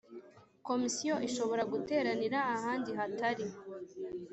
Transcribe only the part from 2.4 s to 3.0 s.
ahandi